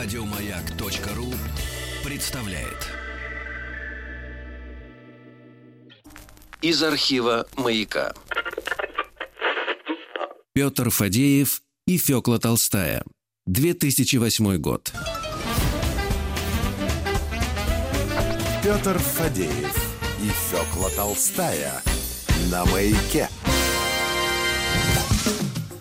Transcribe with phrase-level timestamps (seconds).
[0.00, 1.34] Радиомаяк.ру
[2.04, 2.86] представляет.
[6.62, 8.14] Из архива «Маяка».
[10.52, 13.02] Петр Фадеев и Фёкла Толстая.
[13.46, 14.92] 2008 год.
[18.62, 21.82] Петр Фадеев и Фёкла Толстая
[22.52, 23.28] на маяке.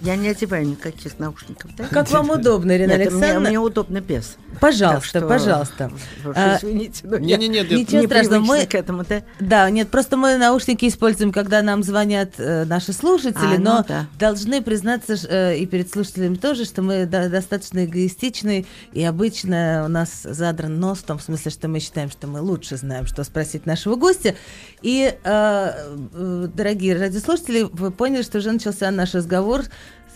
[0.08, 1.84] Я не одеваю никаких наушников, да?
[1.90, 3.50] Как вам удобно, Ирина Нет, мне, Александровна?
[3.50, 4.38] мне удобно без.
[4.62, 5.92] Пожалуйста, Так что, пожалуйста.
[6.26, 9.24] уж А, извините, но я Не-не-не, нет, Ничего страшного, непривычна мы- к этому, да?
[9.42, 13.86] Да, нет, просто мы наушники используем, когда нам звонят э, наши слушатели, А, ну но
[13.86, 14.08] да.
[14.18, 19.90] должны признаться э, и перед слушателями тоже, что мы до- достаточно эгоистичны, и обычно у
[19.90, 23.66] нас задран нос в том смысле, что мы считаем, что мы лучше знаем, что спросить
[23.66, 24.36] нашего гостя.
[24.82, 25.72] И, э,
[26.14, 29.64] э, дорогие радиослушатели, вы поняли, что уже начался наш разговор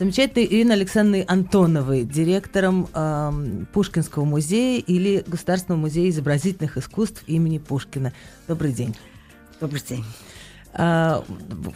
[0.02, 8.12] замечательной Ириной Александровной Антоновой, директором эм, Пушкинского музея или Государственного музея изобразительных искусств имени Пушкина.
[8.48, 8.96] Добрый день.
[9.60, 10.04] Добрый день.
[10.74, 11.24] А,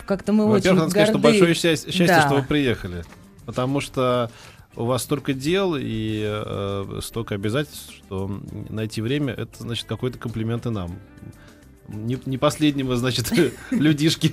[0.07, 1.37] как-то мы очень Во-первых, надо сказать, что горды.
[1.37, 2.25] большое счастье, счастье, Да.
[2.25, 3.03] что вы приехали.
[3.45, 4.31] Потому что
[4.75, 10.65] у вас столько дел и э, столько обязательств, что найти время— это, значит, какой-то комплимент
[10.65, 10.97] и нам.
[11.87, 13.31] Не, не последнего, значит,
[13.71, 14.31] людишки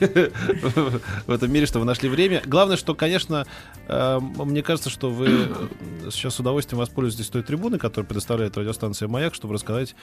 [1.27, 2.43] в этом мире, что вы нашли время.
[2.47, 3.47] Главное, что, конечно,
[3.89, 9.09] э, мне кажется, что вы э, сейчас с удовольствием воспользуетесь той трибуной, которую предоставляет радиостанция
[9.09, 9.95] «Маяк», чтобы рассказать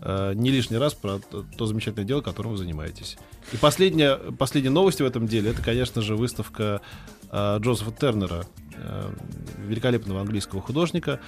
[0.00, 3.18] э, не лишний раз про то, то замечательное дело, которым вы занимаетесь.
[3.52, 6.80] И последняя, последняя новость в этом деле, это, конечно же, выставка
[7.30, 9.10] э, Джозефа Тернера, э,
[9.58, 11.20] великолепного английского художника,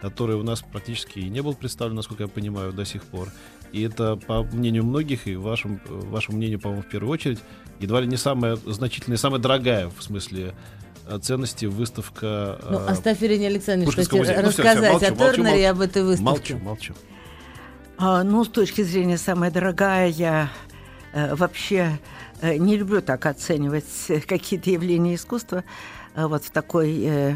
[0.00, 3.28] который у нас практически и не был представлен, насколько я понимаю, до сих пор.
[3.72, 7.38] И это, по мнению многих, и вашим, э, вашему мнению, по-моему, в первую очередь,
[7.80, 10.54] едва ли не самая значительная, самая дорогая, в смысле,
[11.08, 12.58] э, ценности выставка...
[12.70, 14.42] Ну, э, оставь Ирине Александровне, что Пушкинского тебе музея.
[14.44, 16.54] Ну, всё, рассказать молчу, о молчу, Тернере и об этой выставке.
[16.54, 16.94] Молчу, молчу.
[17.98, 20.50] А, ну, с точки зрения самая дорогая, я
[21.12, 21.98] э, вообще
[22.42, 25.64] э, не люблю так оценивать э, какие-то явления искусства
[26.14, 27.34] э, вот в такой э,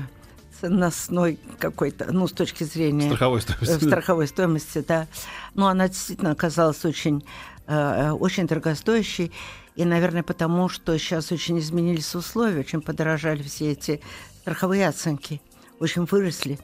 [0.61, 3.07] ценностной какой-то, ну, с точки зрения...
[3.07, 3.73] Страховой э, стоимости.
[3.73, 5.07] в страховой стоимости, да.
[5.55, 7.25] Но она действительно оказалась очень,
[7.67, 9.33] э, э, очень дорогостоящей.
[9.77, 14.01] И, наверное, потому что сейчас очень изменились условия, очень подорожали все эти
[14.41, 15.41] страховые оценки,
[15.79, 16.59] очень выросли.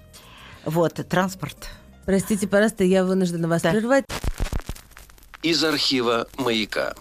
[0.65, 1.71] Вот, транспорт.
[2.05, 3.71] Простите, пожалуйста, я вынуждена вас Да.
[3.71, 4.05] прервать.
[5.43, 6.95] Из архива «Маяка».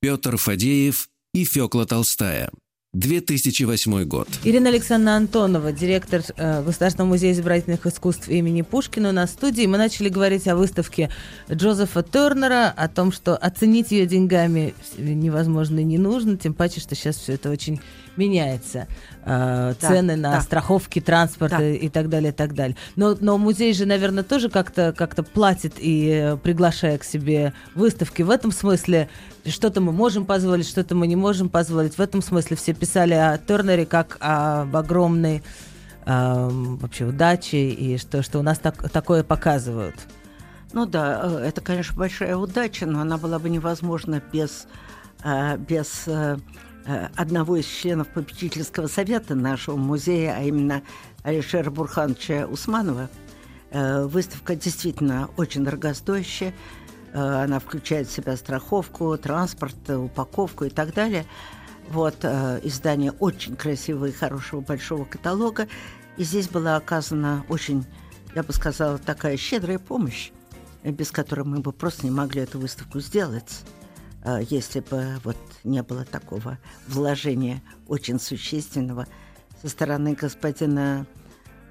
[0.00, 2.50] Петр Фадеев и Фёкла Толстая.
[2.94, 4.28] 2008 год.
[4.44, 9.64] Ирина Александровна Антонова, директор э, Государственного музея изобразительных искусств имени Пушкина в студии.
[9.64, 11.08] Мы начали говорить о выставке
[11.50, 16.94] Джозефа Тернера, о том, что оценить ее деньгами невозможно и не нужно, тем паче, что
[16.94, 17.80] сейчас все это очень
[18.16, 18.86] меняется.
[19.24, 20.40] Э, Да, цены на да.
[20.40, 21.62] страховки, транспорт Да.
[21.62, 22.76] и, так далее, и так далее.
[22.96, 28.22] Но, но музей же, наверное, тоже как-то как платит и э, приглашая к себе выставки.
[28.22, 29.08] В этом смысле
[29.46, 31.96] что-то мы можем позволить, что-то мы не можем позволить.
[31.96, 35.42] В этом смысле все писали о Тернере как об огромной
[36.06, 39.94] эм, вообще удаче и что, что у нас так, такое показывают.
[40.72, 44.66] Ну да, э, это, конечно, большая удача, но она была бы невозможна без,
[45.22, 46.36] э, без э, э,
[46.84, 50.82] одного из членов попечительского совета нашего музея, а именно
[51.22, 53.08] Алишера Бурхановича Усманова.
[53.70, 56.54] Э, Выставка действительно очень дорогостоящая.
[57.12, 61.24] Э, Она включает в себя страховку, транспорт, э, упаковку и так далее.
[61.88, 65.68] Вот э, издание очень красивого и хорошего большого каталога.
[66.16, 67.86] И здесь была оказана очень,
[68.34, 70.30] я бы сказала, такая щедрая помощь,
[70.82, 73.81] э, без которой мы бы просто не могли эту выставку сделать, э,
[74.48, 79.06] если бы вот не было такого вложения очень существенного
[79.62, 81.06] со стороны господина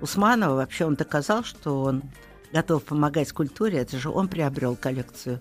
[0.01, 0.55] Усманова.
[0.55, 2.03] Вообще он доказал, что он
[2.51, 3.79] готов помогать культуре.
[3.79, 5.39] Это же он приобрел коллекцию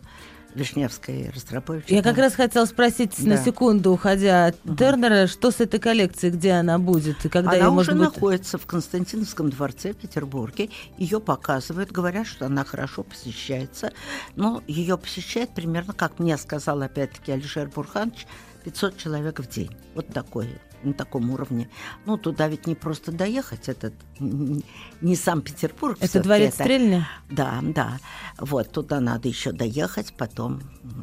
[0.54, 1.94] Вишневской и Ростроповича.
[1.94, 3.44] Я как раз хотела спросить на Да.
[3.44, 7.68] секунду, уходя от Тернера, что с этой коллекцией, где она будет и когда Она ее
[7.68, 8.14] уже можно будет...
[8.14, 10.70] находится в Константиновском дворце в Петербурге.
[10.98, 13.92] Ее показывают, говорят, что она хорошо посещается.
[14.36, 18.26] Но ее посещает примерно, как мне сказал опять-таки Алишер Бурханович,
[18.64, 19.70] 500 человек в день.
[19.94, 20.48] Вот такой
[20.82, 21.68] на таком уровне.
[22.06, 25.98] Ну, туда ведь не просто доехать, это не Санкт-Петербург.
[26.00, 27.08] Это дворец это- Стрельня?
[27.30, 27.98] Да, да.
[28.38, 30.60] Вот, туда надо еще доехать, потом,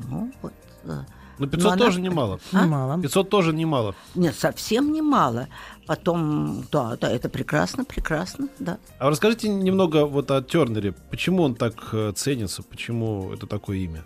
[0.10, 0.54] ну, вот.
[0.86, 1.02] э,
[1.40, 2.40] Ну, но 500 она- тоже немало.
[2.52, 2.66] А?
[2.66, 3.00] Мало.
[3.02, 3.94] 500 тоже немало.
[4.16, 5.48] Нет, совсем немало.
[5.86, 8.80] Потом, да, да, это прекрасно, прекрасно, да.
[8.98, 10.94] А расскажите немного вот о Тернере.
[11.12, 12.64] Почему он так э, ценится?
[12.64, 14.04] Почему это такое имя?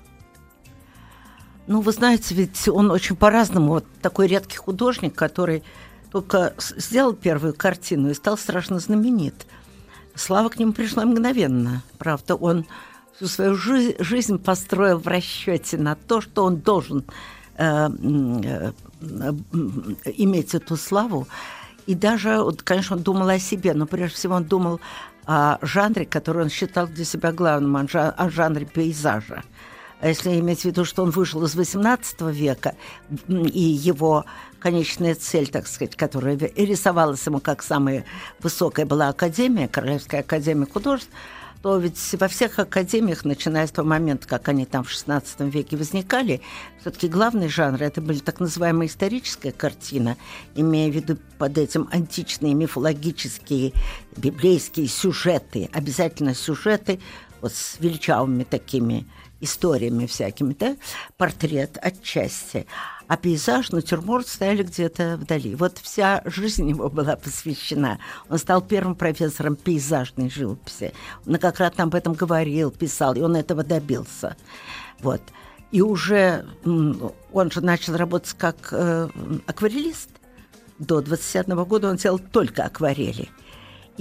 [1.71, 3.69] Ну, вы знаете, ведь он очень по-разному.
[3.69, 5.63] Вот такой редкий художник, который
[6.11, 9.47] только сделал первую картину и стал страшно знаменит.
[10.13, 11.81] слава к нему пришла мгновенно.
[11.97, 12.65] Правда, он
[13.15, 17.05] всю свою жи- жизнь построил в расчете на то, что он должен
[17.55, 19.33] э, э, э,
[20.17, 21.25] иметь эту славу.
[21.87, 24.81] И даже, вот, конечно, он думал о себе, но прежде всего он думал
[25.25, 29.43] о жанре, который он считал для себя главным, о жанре пейзажа.
[30.01, 32.75] А если иметь в виду, что он вышел из XVIII века,
[33.27, 34.25] и его
[34.59, 38.03] конечная цель, так сказать, которая рисовалась ему как самая
[38.39, 41.11] высокая была Академия, Королевская Академия художеств,
[41.61, 45.77] то ведь во всех академиях, начиная с того момента, как они там в XVI веке
[45.77, 46.41] возникали,
[46.79, 50.17] все-таки главный жанр это были так называемая историческая картина,
[50.55, 53.73] имея в виду под этим античные, мифологические,
[54.17, 56.99] библейские сюжеты, обязательно сюжеты
[57.41, 59.05] вот с величавыми такими
[59.41, 60.77] историями всякими, да,
[61.17, 62.65] портрет отчасти.
[63.07, 65.55] А пейзаж, натюрморт стояли где-то вдали.
[65.55, 67.99] Вот вся жизнь его была посвящена.
[68.29, 70.93] Он стал первым профессором пейзажной живописи.
[71.25, 74.37] Многократно об этом говорил, писал, и он этого добился.
[75.01, 75.21] Вот.
[75.71, 76.45] И уже
[77.33, 79.09] он же начал работать как э,
[79.45, 80.09] акварелист.
[80.79, 83.29] До 21 года он делал только акварели.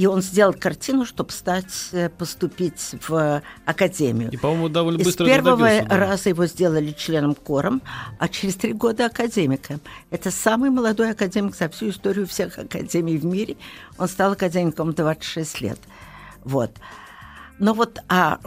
[0.01, 4.31] И он сделал картину, чтобы стать, э, поступить в академию.
[4.31, 5.97] И, по-моему, довольно быстро С первого добился, да.
[5.99, 7.83] раза его сделали членом кором,
[8.19, 9.79] а через три года академиком.
[10.09, 13.59] Это самый молодой академик за всю историю всех академий в мире.
[13.99, 15.79] Он стал академиком в 26 лет.
[16.45, 16.71] Вот.
[17.59, 18.41] Но вот, а,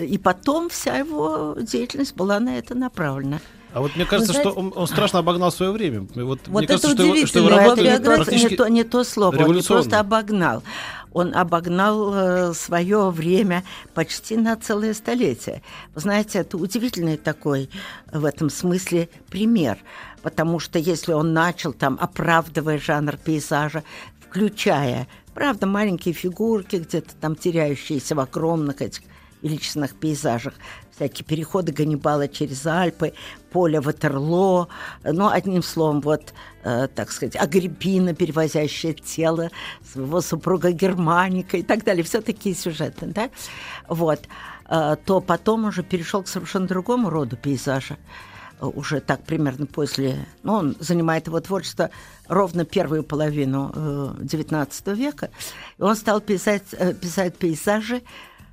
[0.00, 3.38] и потом вся его деятельность была на это направлена.
[3.78, 6.00] А вот мне кажется, знаете- что он, он страшно обогнал свое время.
[6.00, 7.72] Вот, Вот мне кажется, это что его, что его удивительно.
[7.72, 8.50] Это биография то, практически...
[8.50, 10.62] не, то, не то слово, он не просто обогнал.
[11.12, 13.62] Он обогнал свое время
[13.94, 15.62] почти на целое столетие.
[15.94, 17.70] Вы знаете, это удивительный такой
[18.12, 19.78] в этом смысле пример.
[20.22, 23.84] Потому что если он начал там, оправдывая жанр пейзажа,
[24.28, 29.02] включая, правда, маленькие фигурки, где-то там теряющиеся в огромных этих
[29.40, 30.54] величественных пейзажах,
[30.98, 33.12] всякие переходы Ганнибала через Альпы,
[33.50, 34.68] поле Ватерлоо,
[35.04, 36.34] ну, одним словом, вот,
[36.64, 39.50] э, так сказать, Агриппина, перевозящая тело
[39.90, 43.30] своего супруга Германика и так далее, все такие сюжеты, да,
[43.88, 44.20] вот,
[44.68, 47.96] Э, то потом уже перешел к совершенно другому роду пейзажа,
[48.60, 51.90] Э, уже так примерно после, ну, он занимает его творчество
[52.28, 55.30] ровно первую половину XIX века,
[55.78, 58.02] и он стал писать, э, писать пейзажи,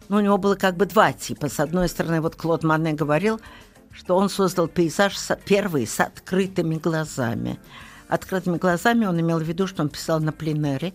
[0.10, 1.50] ну, у него было как бы два типа.
[1.50, 3.40] С одной стороны, вот Клод Мане говорил,
[3.92, 5.16] что он создал пейзаж
[5.46, 7.60] первый с открытыми глазами.
[8.07, 10.94] Открытыми глазами он имел в виду, что он писал на пленере,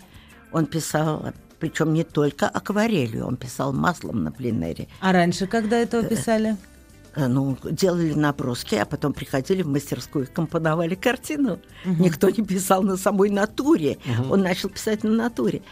[0.52, 4.88] он писал, причем не только акварелью, он писал маслом на пленере.
[5.00, 6.56] А раньше, когда этого писали?
[7.16, 11.58] Э, ну, делали наброски, а потом приходили в мастерскую и компоновали картину.
[11.84, 13.98] Никто не писал на самой натуре.
[14.30, 15.62] Он начал писать на натуре.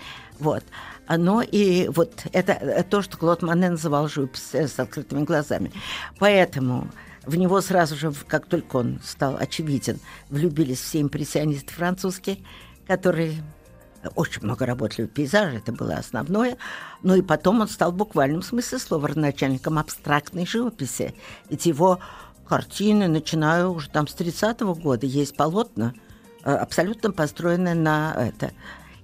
[0.40, 0.64] Вот.
[1.08, 5.72] Оно и вот это, э, то, что Клод Мане называл живопись э, с открытыми глазами.
[6.18, 6.88] Поэтому
[7.24, 12.38] в него сразу же, как только он стал очевиден, влюбились все импрессионисты французские,
[12.86, 13.42] которые
[14.16, 16.58] очень много работали в пейзаже, это было основное.
[17.02, 21.14] Ну и потом он стал в буквальном смысле слова начальником абстрактной живописи.
[21.48, 22.00] Ведь его
[22.46, 25.94] картины, начиная уже там с 30-го года, есть полотна,
[26.44, 28.52] э, абсолютно построенные на это.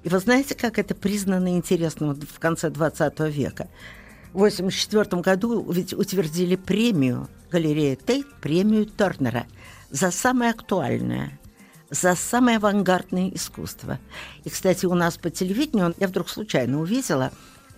[0.05, 3.69] И вы знаете, как это признано интересно вот в конце 20 века?
[4.35, 9.47] В 1984 году ведь утвердили премию галерея Тейт, премию Тернера
[9.91, 11.39] за самое актуальное,
[11.89, 13.99] за самое авангардное искусство.
[14.45, 17.31] И, кстати, у нас по телевидению, я вдруг случайно увидела,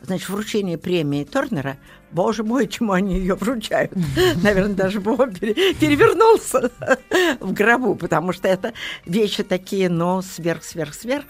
[0.02, 1.76] значит, вручение премии Тернера.
[2.11, 3.92] Боже мой, чему они ее вручают?
[4.42, 6.73] Наверное, даже Бог пере- перевернулся
[7.40, 8.73] в гробу, потому что это
[9.04, 11.26] вещи такие, но сверх-сверх-сверх.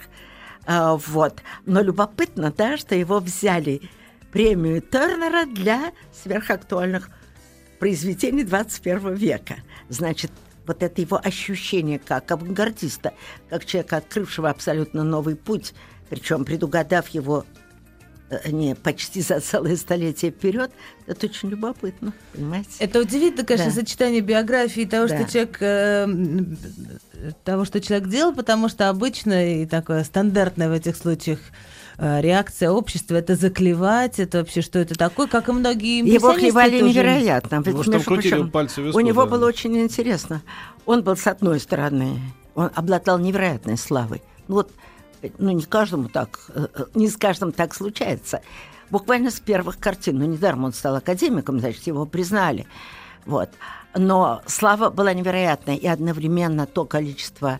[0.67, 1.41] А, вот.
[1.65, 3.81] Но любопытно, да, что его взяли
[4.33, 7.09] премию Тернера для сверхактуальных
[7.79, 9.55] произведений 21 века.
[9.87, 10.31] Значит,
[10.65, 13.13] вот это его ощущение как авангардиста,
[13.49, 15.73] как человека, открывшего абсолютно новый путь,
[16.09, 17.45] причем предугадав его
[18.49, 20.71] не почти за целое столетие вперед,
[21.05, 22.69] это очень любопытно, понимаете?
[22.79, 23.75] Это удивительно, конечно, Да.
[23.81, 25.17] сочетание биографии и того, Да.
[25.17, 26.57] что человек э, м,
[27.43, 31.39] того, что человек делал, потому что обычно и такое стандартное в этих случаях
[31.99, 36.79] э, реакция общества это заклевать, это вообще что это такое, как и многие Его клевали
[36.79, 36.91] тоже.
[36.91, 37.55] невероятно.
[37.65, 39.31] Ведь, там между прочим, пальцы в виску, у него да.
[39.31, 40.43] было очень интересно.
[40.85, 42.19] Он был, с одной стороны,
[42.53, 44.21] он обладал невероятной славой.
[44.47, 44.73] Ну вот, э,
[45.37, 48.41] ну не каждому так, э, э, не с каждым так случается.
[48.89, 50.19] Буквально с первых картин.
[50.19, 52.65] Ну, недаром он стал академиком, значит, его признали.
[53.25, 53.49] Вот.
[53.95, 57.59] Но слава была невероятная, и одновременно то количество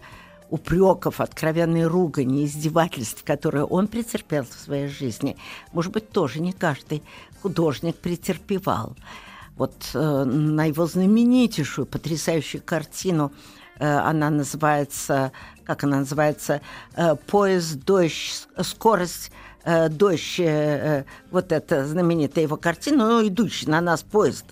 [0.49, 5.35] упреков, откровенной ругани, издевательств, которые он претерпел в своей жизни,
[5.73, 7.03] может быть, тоже не каждый
[7.41, 8.95] художник претерпевал.
[9.57, 13.31] Вот э, на его знаменитейшую, потрясающую картину
[13.85, 15.31] она называется,
[15.65, 16.61] как она называется,
[16.95, 19.31] э, «Поезд, дождь, скорость,
[19.63, 24.45] э, дождь», э, вот эта знаменитая его картина, ну, идущий на нас поезд.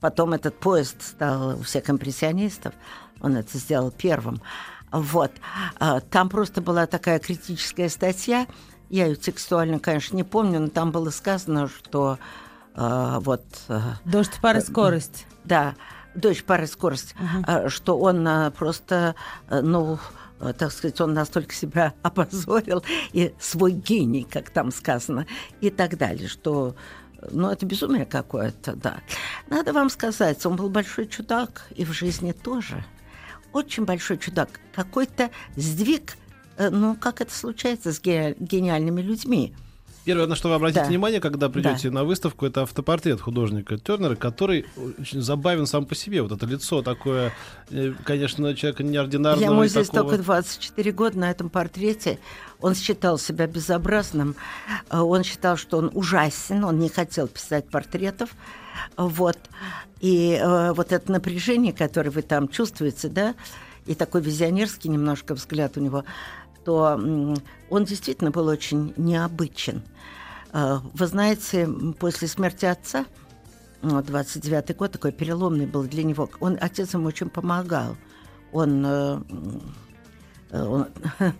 [0.00, 2.74] Потом этот поезд стал у всех импрессионистов,
[3.20, 4.40] он это сделал первым.
[4.92, 5.32] Вот.
[6.10, 8.46] Там просто была такая критическая статья.
[8.90, 12.18] Я ее текстуально, конечно, не помню, но там было сказано, что
[12.74, 13.44] э, вот...
[13.68, 15.26] Э, Дождь, пара, скорость.
[15.44, 15.74] Да,
[16.18, 17.14] дождь, пара, скорость.
[17.18, 17.68] Uh-huh.
[17.68, 19.14] Что он э, просто,
[19.48, 19.98] э, ну,
[20.58, 25.26] так сказать, он настолько себя опозорил, и свой гений, как там сказано,
[25.60, 26.76] и так далее, что
[27.30, 28.98] ну, это безумие какое-то, да.
[29.48, 32.84] Надо вам сказать, он был большой чудак, и в жизни тоже–
[33.52, 36.16] очень большой чудак, какой-то сдвиг,
[36.56, 39.54] э, ну, как это случается с гениальными людьми.
[40.08, 40.86] Первое, на что вы обратите да.
[40.86, 41.96] внимание, когда придете да.
[41.96, 44.64] на выставку, это автопортрет художника Тернера, который
[44.98, 46.22] очень забавен сам по себе.
[46.22, 47.34] Вот это лицо такое,
[47.68, 49.44] э, конечно, человека неординарного.
[49.44, 50.12] Ему здесь такого...
[50.12, 52.18] только 24 года на этом портрете.
[52.62, 54.34] Он считал себя безобразным.
[54.88, 56.64] Э, он считал, что он ужасен.
[56.64, 58.30] Он не хотел писать портретов.
[58.96, 59.36] Вот.
[60.00, 63.34] И э, вот это напряжение, которое вы там чувствуете, да,
[63.84, 66.04] и такой визионерский немножко взгляд у него,
[66.68, 67.34] то э,
[67.70, 69.80] он действительно был очень необычен.
[70.52, 71.66] Э, вы знаете,
[71.98, 73.06] после смерти отца,
[73.80, 77.96] 29-й год такой переломный был для него, он, отец ему очень помогал.
[78.52, 79.20] Он э,
[80.50, 80.86] Э, он,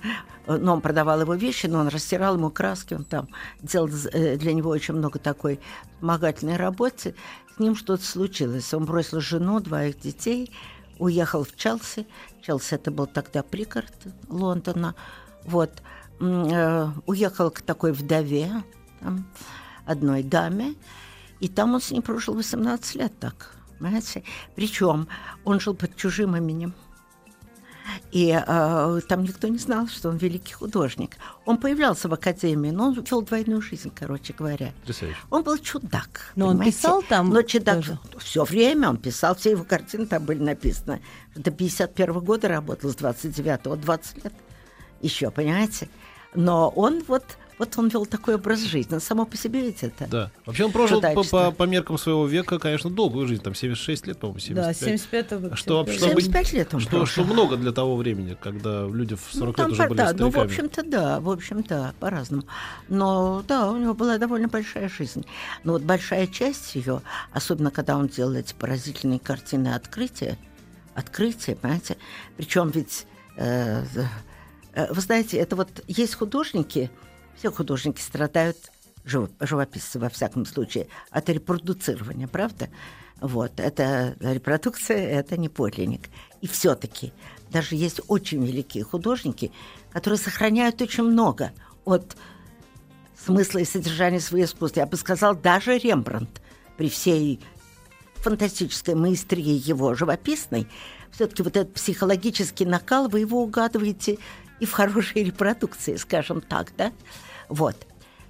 [0.46, 3.28] ну, он продавал его вещи, но он растирал ему краски, он там
[3.62, 5.60] делал для него очень много такой
[6.00, 7.14] помогательной работы.
[7.56, 8.72] С ним что-то случилось.
[8.74, 10.52] Он бросил жену, двоих детей,
[10.98, 12.06] уехал в Челси.
[12.42, 13.92] Челси это был тогда пригород
[14.28, 14.94] Лондона.
[15.44, 15.82] Вот.
[16.20, 18.50] Э, уехал к такой вдове,
[19.00, 19.26] там,
[19.86, 20.74] одной даме,
[21.40, 23.54] и там он с ней прожил 18 лет так.
[23.78, 24.24] Понимаете?
[24.56, 25.08] Причем
[25.44, 26.74] он жил под чужим именем.
[28.12, 31.16] И э, там никто не знал, что он великий художник.
[31.44, 34.72] Он появлялся в академии, но он вел двойную жизнь, короче говоря.
[34.80, 35.18] Потрясающе.
[35.30, 36.32] Он был чудак.
[36.36, 36.68] Но понимаете?
[36.68, 37.30] он писал там.
[37.30, 37.84] Но чудак
[38.18, 41.00] все время он писал, все его картины там были написаны.
[41.34, 44.32] До 51 -го года работал, с 29-го, 20 лет
[45.00, 45.88] еще, понимаете?
[46.34, 47.24] Но он вот
[47.58, 48.98] вот он вел такой образ жизни.
[48.98, 50.06] Само по себе ведь это.
[50.06, 50.30] Да.
[50.46, 53.42] Вообще он прожил по, по, по меркам своего века, конечно, долгую жизнь.
[53.42, 54.64] Там 76 лет, по-моему, 75.
[54.64, 59.16] Да, 75 -го, что, 75 лет он что, что много для того времени, когда люди
[59.16, 60.30] в 40 ну, там, лет уже были да, стариками.
[60.30, 62.44] Ну, в общем-то, да, в общем-то, по-разному.
[62.88, 65.24] Но, да, у него была довольно большая жизнь.
[65.64, 70.38] Но вот большая часть ее, особенно когда он делал эти поразительные картины открытия,
[70.94, 71.96] открытия, понимаете,
[72.36, 73.84] причем ведь, э,
[74.74, 76.90] э, вы знаете, это вот есть художники,
[77.38, 78.56] все художники страдают,
[79.04, 82.68] живописцы во всяком случае, от репродуцирования, правда?
[83.20, 86.08] Вот, это репродукция, это не подлинник.
[86.40, 87.12] И все-таки
[87.50, 89.50] даже есть очень великие художники,
[89.92, 91.52] которые сохраняют очень много
[91.84, 92.16] от
[93.24, 94.80] смысла и содержания своего искусства.
[94.80, 96.40] Я бы сказал, даже Рембрандт
[96.76, 97.40] при всей
[98.16, 100.68] фантастической маэстрии его живописной,
[101.10, 104.18] все-таки вот этот психологический накал, вы его угадываете
[104.60, 106.92] и в хорошей репродукции, скажем так, да?
[107.48, 107.76] Вот.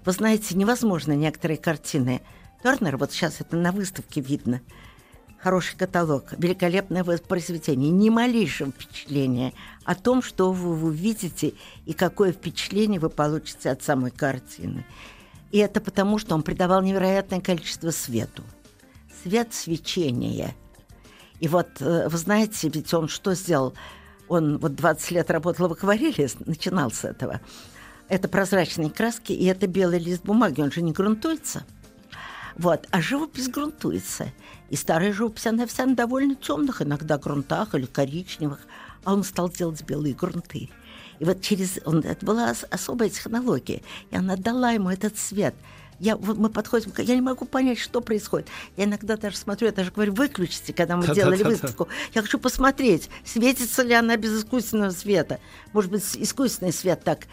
[0.05, 2.23] Вы знаете, невозможно некоторые картины.
[2.63, 4.61] Тернер, вот сейчас это на выставке видно,
[5.39, 9.53] хороший каталог, великолепное произведение, ни малейшего впечатления
[9.85, 11.55] о том, что вы увидите
[11.87, 14.85] и какое впечатление вы получите от самой картины.
[15.51, 18.43] И это потому, что он придавал невероятное количество свету.
[19.23, 20.55] Свет свечения.
[21.41, 23.75] И вот, э, вы знаете, ведь он что сделал?
[24.29, 27.41] Он вот 20 лет работал в акварели, начинал с этого–
[28.09, 31.65] это прозрачные краски, и это белый лист бумаги, он же не грунтуется.
[32.57, 32.87] Вот.
[32.91, 34.33] А живопись грунтуется.
[34.71, 38.61] И старая живопись, она вся на довольно темных иногда грунтах или коричневых.
[39.05, 40.71] А он стал делать белые грунты.
[41.19, 41.79] И вот через...
[41.85, 43.83] Он, это была особая технология.
[44.11, 45.55] И она дала ему этот цвет–
[46.01, 48.49] я, мы подходим, я не могу понять, что происходит.
[48.77, 51.89] Я иногда даже смотрю, я даже говорю, выключите, когда мы делали выставку.
[52.15, 55.41] Я хочу посмотреть, светится ли она без искусственного света.
[55.73, 57.27] Может быть, искусственный свет так...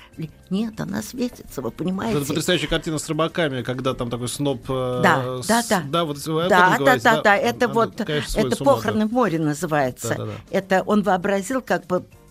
[0.50, 2.18] Нет, она светится, вы понимаете.
[2.18, 4.64] Это потрясающая картина с рыбаками, когда там такой сноп...
[4.70, 5.84] Э, да, с, да, да.
[5.88, 10.10] Да, вот, да, да, да, да, да, это вот, конечно, это «Похороны в море» называется.
[10.10, 10.32] Да, да, да.
[10.50, 12.25] Это он вообразил, как бы э,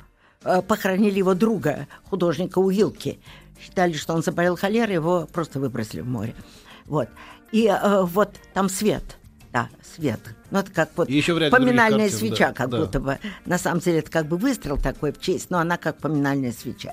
[0.67, 3.19] похоронили его друга, художника Уилки
[3.65, 6.35] считали, что он заболел холерой, его просто выбросили в море.
[6.87, 7.09] Вот.
[7.53, 9.17] И э, вот там свет.
[9.53, 10.21] Да, свет.
[10.51, 12.79] Ну, это как вот еще поминальная картин, свеча, да, как да.
[12.81, 13.19] будто бы.
[13.47, 16.93] На самом деле это как бы выстрел такой в честь, но она как поминальная свеча.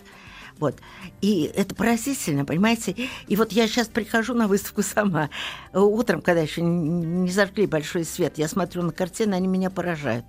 [0.60, 0.76] Вот.
[1.22, 2.96] И это поразительно, понимаете?
[3.28, 5.32] И вот я сейчас прихожу на выставку сама.
[5.74, 10.26] Э, Утром, когда еще не зажгли большой свет, я смотрю на картины, они меня поражают.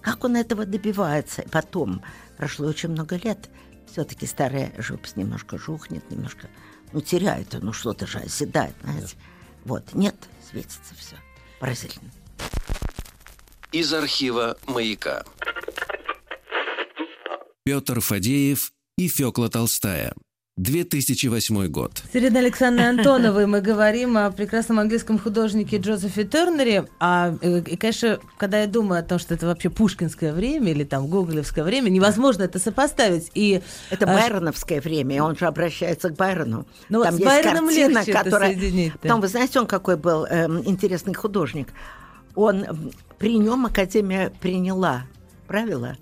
[0.00, 1.44] Как он этого добивается?
[1.50, 2.00] Потом,
[2.38, 3.50] прошло очень много лет,
[3.90, 6.48] все-таки старая живопись немножко жухнет, немножко,
[6.92, 9.16] ну, теряет, ну, что-то же оседает, знаете.
[9.64, 10.14] Вот, нет,
[10.48, 11.16] светится все.
[11.60, 12.10] Поразительно.
[13.72, 15.24] Из архива «Маяка».
[17.64, 20.14] Петр Фадеев и Фёкла Толстая.
[20.58, 22.02] 2008 год.
[22.12, 26.88] С Ириной Александровной Антоновой мы говорим о прекрасном английском художнике Джозефе Тернере.
[26.98, 30.82] А, э, и, конечно, когда я думаю о том, что это вообще пушкинское время или
[30.82, 33.30] там гоголевское время, невозможно это сопоставить.
[33.34, 36.66] И Это а, байроновское время, и он же обращается к Байрону.
[36.88, 38.52] Ну, Там с есть Байроном картина, легче это которая...
[38.52, 38.98] соединить, да.
[39.02, 41.68] Потом, вы знаете, он какой был эм, интересный художник.
[42.34, 45.04] Он при нем Академия приняла
[45.46, 45.96] правило,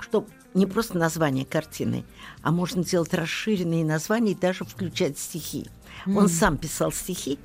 [0.00, 0.26] что
[0.56, 2.04] не просто название картины,
[2.42, 5.66] а можно делать расширенные названия и даже включать стихи.
[6.06, 7.38] Он сам писал стихи,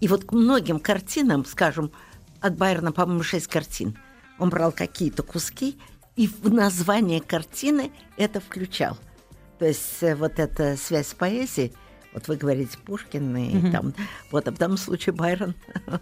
[0.00, 1.92] и вот к многим картинам, скажем,
[2.40, 3.96] от Байрона, по-моему, шесть картин,
[4.38, 5.78] он брал какие-то куски
[6.16, 8.98] и в название картины это включал.
[9.58, 11.72] То есть э, вот эта связь с поэзией,
[12.12, 13.94] вот вы говорите Пушкин, и там,
[14.32, 15.54] вот а в данном случае Байрон,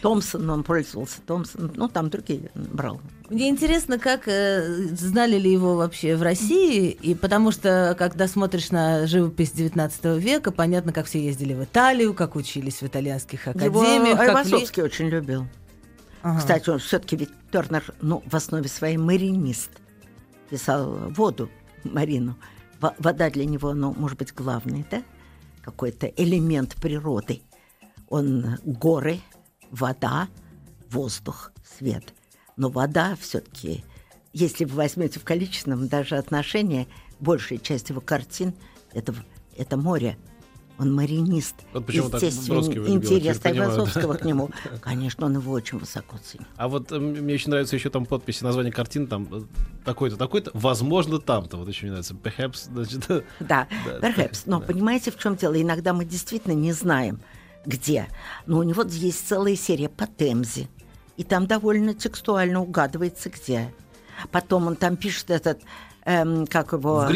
[0.00, 3.00] Томпсон, он пользовался, Томпсон, ну там другие брал.
[3.28, 8.70] Мне интересно, как э, знали ли его вообще в России, и потому что, когда смотришь
[8.70, 13.80] на живопись XIX века, понятно, как все ездили в Италию, как учились в итальянских Его
[13.80, 14.18] академиях.
[14.18, 15.46] как ли- Айвазовский очень любил.
[16.22, 16.38] Ага.
[16.40, 19.70] Кстати, он все-таки ведь Тернер, ну, в основе своей маринист.
[20.50, 21.48] Писал воду,
[21.84, 22.36] Марину.
[22.80, 25.02] Во- Вода для него, ну, может быть, главный, да?
[25.62, 27.42] Какой-то элемент природы.
[28.08, 29.20] Он горы,
[29.70, 30.28] вода,
[30.90, 32.14] воздух, свет.
[32.56, 33.84] Но вода все-таки,
[34.32, 36.88] если вы возьмете в количественном даже отношении,
[37.20, 38.54] большая часть его картин
[38.92, 39.14] это,
[39.56, 40.16] это море.
[40.78, 41.56] Он маринист.
[41.74, 44.20] Вот почему Естественно, интерес я понимаю, Айвазовского да.
[44.20, 44.48] к нему.
[44.80, 46.46] Конечно, он его очень высоко ценит.
[46.56, 49.42] А вот э, мне очень нравится еще там подписи, название картин, там э,
[49.84, 51.58] такой-то, такой-то, возможно, там-то.
[51.58, 52.14] Вот еще мне нравится.
[52.14, 53.06] Perhaps, значит,
[53.40, 54.44] Да, Да, perhaps.
[54.46, 54.66] Но да.
[54.68, 55.60] понимаете, в чем дело?
[55.60, 57.20] Иногда мы действительно не знаем,
[57.64, 58.08] где.
[58.46, 60.68] Но у него есть целая серия по Темзе.
[61.16, 63.72] И там довольно текстуально угадывается, где.
[64.30, 65.60] Потом он там пишет этот,
[66.04, 67.06] эм, как его...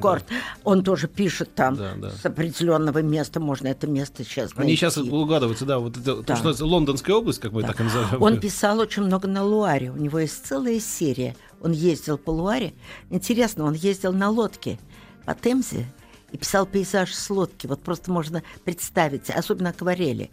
[0.00, 0.34] Парк, да.
[0.64, 2.10] Он тоже пишет там Да, да.
[2.10, 3.40] с определенного места.
[3.40, 5.10] Можно это место сейчас Они сейчас найти.
[5.10, 6.36] угадываются, да, вот это, то, Да.
[6.52, 8.22] что Лондонская область, как мы так и называем.
[8.22, 9.90] Он писал очень много на Луаре.
[9.90, 11.36] У него есть целая серия.
[11.62, 12.74] Он ездил по Луаре.
[13.10, 14.78] Интересно, он ездил на лодке
[15.24, 15.86] по Темзе
[16.32, 17.66] и писал пейзаж с лодки.
[17.66, 20.30] Вот просто можно представить, особенно акварели.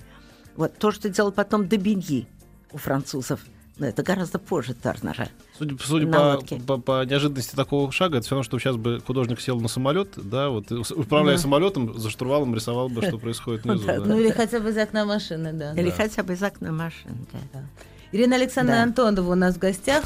[0.56, 2.28] Вот то, что делал потом Добиньи
[2.72, 3.42] у французов.
[3.80, 5.30] Но это гораздо позже Тернера.
[5.56, 6.56] Судя, судя на по, лодке.
[6.66, 10.14] по, по неожиданности такого шага, это все равно, что сейчас бы художник сел на самолет,
[10.16, 13.86] да, вот, управляя самолетом, за штурвалом рисовал бы, что происходит внизу.
[13.86, 14.00] да.
[14.00, 15.74] Ну или хотя бы из окна машины, да.
[15.74, 17.18] Или хотя бы из окна машины.
[17.54, 17.64] да.
[18.12, 18.84] Ирина Александровна Да.
[18.84, 20.04] Антонова у нас в гостях.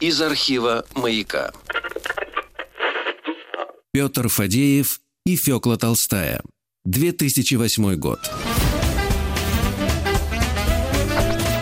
[0.00, 1.52] Из архива «Маяка».
[3.94, 6.42] Петр Фадеев и Фёкла Толстая.
[6.84, 8.18] 2008 год.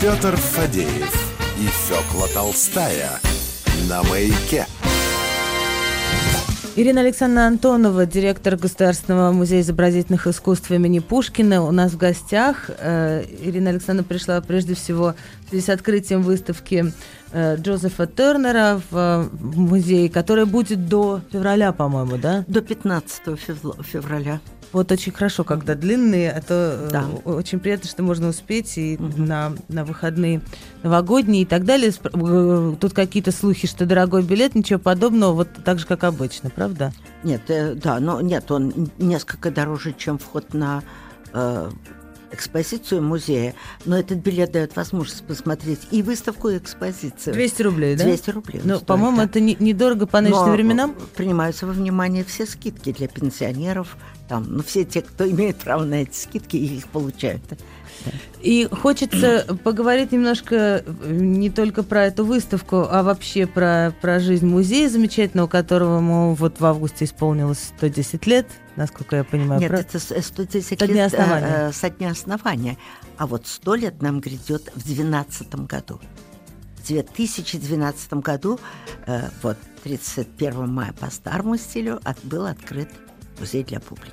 [0.00, 3.20] Петр Фадеев и Фёкла Толстая
[3.86, 4.66] на маяке.
[6.74, 12.70] Ирина Александровна Антонова, директор Государственного музея изобразительных искусств имени Пушкина, у нас в гостях.
[12.78, 15.14] Э, Ирина Александровна пришла прежде всего
[15.46, 16.86] в связи с открытием выставки
[17.32, 22.42] э, Джозефа Тернера в, э, музее, которая будет до февраля, по-моему, да?
[22.48, 24.40] До 15 февла- февраля.
[24.72, 27.04] Вот очень хорошо, когда длинные, а то э, Да.
[27.24, 30.40] очень приятно, что можно успеть и на, на выходные
[30.82, 31.92] новогодние и так далее.
[32.02, 36.92] Э, Тут какие-то слухи, что дорогой билет, ничего подобного, вот так же, как обычно, правда?
[37.22, 40.82] Нет, э, да, но нет, он несколько дороже, чем вход на
[41.34, 41.70] э,
[42.32, 43.54] экспозицию музея.
[43.84, 47.34] Но этот билет дает возможность посмотреть и выставку, и экспозицию.
[47.34, 48.04] 200 рублей, да?
[48.04, 48.60] 200 рублей.
[48.64, 49.24] Ну, по-моему, да.
[49.24, 50.94] это не- недорого по нынешним временам.
[51.14, 53.96] принимаются во внимание все скидки для пенсионеров.
[54.32, 57.42] Там, ну, все те, кто имеет право на эти скидки, их получают.
[58.40, 64.46] И хочется поговорить немножко э, не только про эту выставку, а вообще про, про жизнь
[64.46, 69.60] музея замечательного, которому вот в августе исполнилось 110 лет, насколько я понимаю.
[69.60, 71.46] Нет, прав- это с- э, 110 Со дня лет э, основания.
[71.68, 72.78] э, со дня основания.
[73.18, 76.00] А вот 100 лет нам грядет в 2012 году.
[76.82, 78.58] В 2012 году,
[79.06, 82.88] э, вот 31 мая по старому стилю, был открыт
[83.38, 84.12] музей для публики.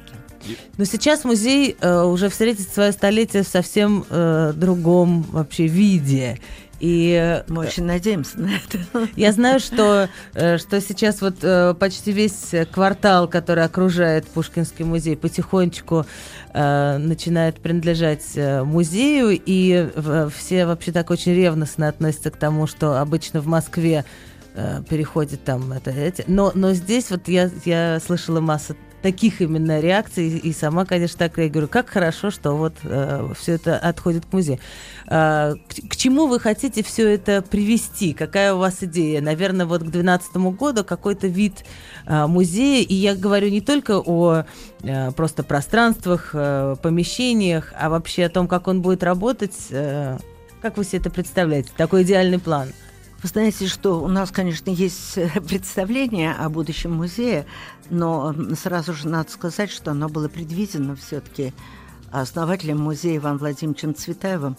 [0.78, 6.40] Но сейчас музей э, уже встретит свое столетие в совсем э, другом вообще виде.
[6.80, 9.08] И э, мы очень надеемся на это.
[9.16, 15.16] Я знаю, что, э, что сейчас вот э, почти весь квартал, который окружает Пушкинский музей,
[15.18, 16.06] потихонечку
[16.52, 19.88] начинает принадлежать музею, и
[20.36, 24.04] все вообще так очень ревностно относятся к тому, что обычно в Москве
[24.90, 26.24] переходит там это, эти.
[26.26, 30.30] Но, но здесь вот я, я слышала массу таких именно реакций.
[30.30, 34.34] И сама, конечно, так я говорю, как хорошо, что вот э, все это отходит к
[34.34, 34.60] музею.
[35.08, 38.14] Э, к, к чему вы хотите все это привести?
[38.14, 39.22] Какая у вас идея?
[39.22, 41.66] Наверное, вот к 2012 году какой-то вид
[42.06, 42.84] э, музея.
[42.84, 44.44] И я говорю не только о
[44.84, 49.56] э, просто пространствах, э, помещениях, а вообще о том, как он будет работать.
[49.72, 50.18] Э,
[50.62, 51.70] как вы себе это представляете?
[51.78, 52.70] Такой идеальный план.
[53.22, 55.16] Вы знаете, что у нас, конечно, есть
[55.48, 57.46] представление о будущем музея,
[57.90, 61.54] но сразу же надо сказать, что оно было предвидено все-таки
[62.12, 64.56] основателем музея Иван Владимировичем Цветаевым,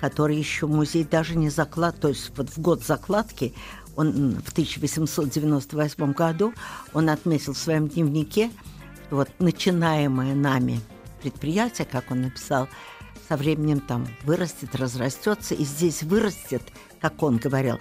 [0.00, 3.52] который еще музей даже не заклад, то есть вот в год закладки,
[3.96, 6.54] он в 1898 году,
[6.92, 8.52] он отметил в своем дневнике,
[9.10, 10.80] вот начинаемое нами
[11.20, 12.68] предприятие, как он написал,
[13.28, 16.62] со временем там вырастет, разрастется, и здесь вырастет,
[17.00, 17.78] как он говорил,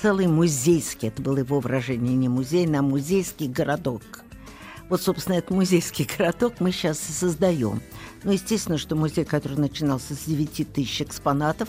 [0.00, 4.02] целый музейский, это было его выражение, не музей, а музейский городок–
[4.90, 7.80] вот, собственно, этот музейский городок мы сейчас и создаем.
[8.24, 11.68] Ну, естественно, что музей, который начинался с 9 тысяч экспонатов,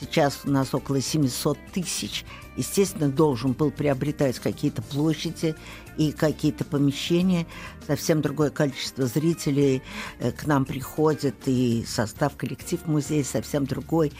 [0.00, 2.24] сейчас у нас около 700 тысяч,
[2.56, 5.54] естественно, должен был приобретать какие-то площади
[5.96, 7.46] и какие-то помещения.
[7.86, 9.80] Совсем другое количество зрителей
[10.18, 14.12] э, к нам приходит, и состав, коллектив музея совсем другой.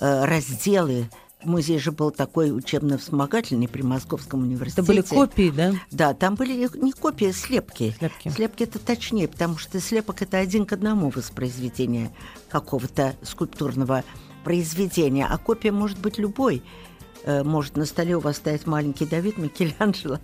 [0.00, 1.08] Э, разделы
[1.44, 4.82] Музей же был такой учебно-вспомогательный при Московском университете.
[4.82, 5.72] Это были копии, да?
[5.90, 7.94] Да, там были не копии, а слепки.
[7.98, 8.28] Слепки.
[8.28, 12.10] Слепки это точнее, потому что слепок это один к одному воспроизведение
[12.48, 14.04] какого-то скульптурного
[14.44, 16.62] произведения, а копия может быть любой.
[17.24, 20.18] Э, может на столе у вас стоять маленький Давид Микеланджело,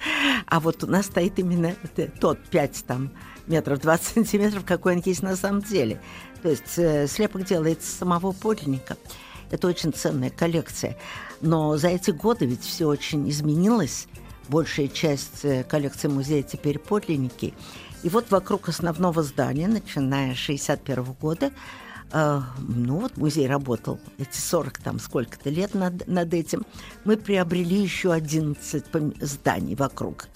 [0.47, 1.75] а вот у нас стоит именно
[2.21, 3.11] тот 5 там,
[3.47, 6.01] метров 20 сантиметров, какой он есть на самом деле.
[6.43, 8.97] То есть э, слепок делается самого подлинника.
[9.51, 10.97] Это очень ценная коллекция.
[11.41, 14.07] Но за эти годы ведь все очень изменилось.
[14.49, 17.55] Большая часть э, коллекции музея теперь подлинники.
[18.03, 21.53] И вот вокруг основного здания, начиная с 1961 года,
[22.13, 26.65] э, ну вот музей работал эти 40 там сколько-то лет над, над этим,
[27.05, 28.85] мы приобрели еще 11
[29.21, 30.29] зданий вокруг.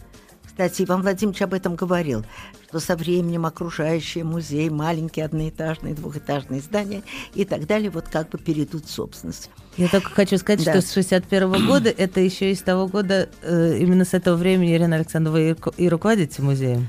[0.53, 2.25] Кстати, Иван Владимирович об этом говорил,
[2.69, 7.03] что со временем окружающий музей, маленькие одноэтажные, двухэтажные здания
[7.35, 9.51] и так далее, вот как бы перейдут в собственность.
[9.79, 10.73] Я только хочу сказать, да.
[10.73, 14.97] что с 61 года, это еще из того года, э, именно с этого времени, Ирина
[14.97, 16.89] Александровна, вы и руководите музеем.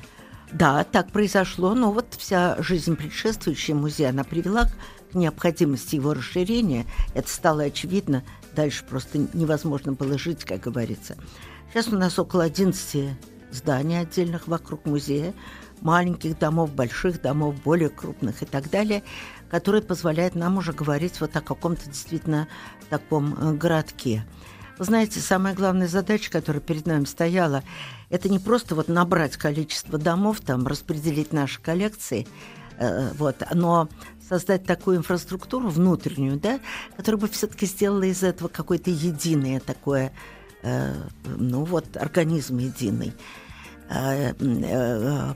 [0.51, 6.85] Да, так произошло, но вот вся жизнь предшествующая музея, она привела к необходимости его расширения.
[7.13, 8.23] Это стало очевидно.
[8.55, 11.15] Дальше просто невозможно было жить, как говорится.
[11.71, 13.15] Сейчас у нас около 11
[13.53, 15.33] зданий отдельных вокруг музея,
[15.81, 19.03] маленьких домов, больших домов, более крупных и так далее,
[19.49, 22.47] которые позволяют нам уже говорить вот о каком-то действительно
[22.89, 24.25] таком э, городке.
[24.79, 27.63] Вы знаете, самая главная задача, которая перед нами стояла,
[28.09, 32.27] это не просто вот набрать количество домов, там, распределить наши коллекции,
[32.77, 33.87] э, вот, но
[34.27, 36.59] создать такую инфраструктуру внутреннюю, да,
[36.97, 40.11] которая бы все-таки сделала из этого какое-то единое такое,
[40.63, 43.13] ну вот, организм единый.
[43.89, 45.33] Э, э,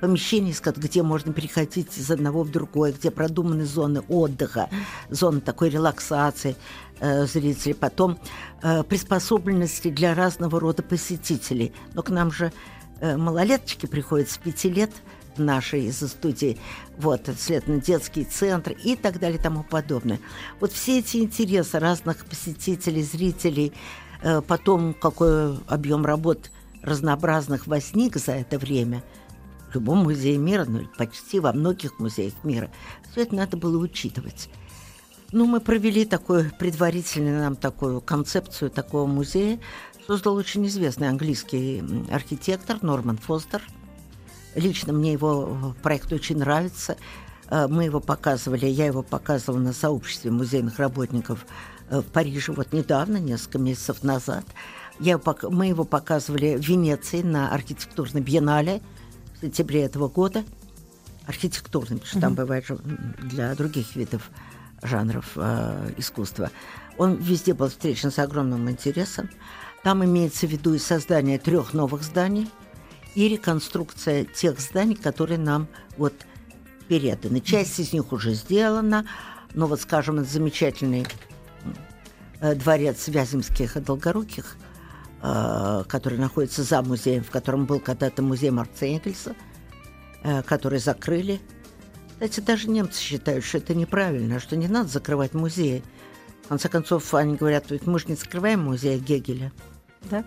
[0.00, 4.68] помещений, где можно переходить из одного в другое, где продуманы зоны отдыха,
[5.10, 6.54] зоны такой релаксации
[7.00, 8.18] э, зрителей, потом
[8.62, 11.72] э, приспособленности для разного рода посетителей.
[11.94, 12.52] Но к нам же
[13.00, 14.90] э, малолеточки приходят с пяти лет
[15.38, 16.58] нашей из студии,
[16.98, 20.20] вот, следовательно, детский центр и так далее и тому подобное.
[20.60, 24.05] Вот все эти интересы разных посетителей, зрителей, э,
[24.46, 26.50] потом какой объем работ–
[26.86, 29.02] разнообразных возник за это время
[29.68, 32.70] в любом музее мира, ну почти во многих музеях мира,
[33.10, 34.48] все это надо было учитывать.
[35.32, 39.58] Ну, мы провели такую предварительную нам такую концепцию такого музея.
[40.06, 43.60] Создал очень известный английский архитектор Норман Фостер.
[44.54, 46.96] Лично мне его проект очень нравится.
[47.50, 52.72] Э, мы его показывали, я его показывала на сообществе музейных работников э, в Париже вот
[52.72, 54.44] недавно, несколько месяцев назад.
[54.98, 58.80] Я, мы его показывали в Венеции на архитектурной биеннале
[59.36, 60.44] в сентябре этого года.
[61.26, 62.20] Архитектурный, потому что mm-hmm.
[62.20, 64.30] там бывает же для других видов
[64.82, 66.50] жанров э, искусства.
[66.98, 69.28] Он везде был встречен с огромным интересом.
[69.82, 72.48] Там имеется в виду и создание трех новых зданий
[73.14, 76.14] и реконструкция тех зданий, которые нам вот
[76.88, 77.40] переданы.
[77.40, 79.06] Часть из них уже сделана,
[79.54, 81.06] но вот, скажем, замечательный э,
[82.40, 84.56] дворец Вяземских и Долгоруких,
[85.22, 89.34] э, который находится за музеем, в котором был когда-то музей Маркса Энгельса,
[90.22, 91.40] э, который закрыли.
[92.12, 95.82] Кстати, даже немцы считают, что это неправильно, что не надо закрывать музеи.
[96.44, 99.52] В конце концов, они говорят, ведь мы же не закрываем музей Гегеля.
[100.10, 100.24] Да?